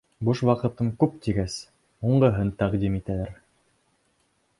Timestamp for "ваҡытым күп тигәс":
0.49-1.57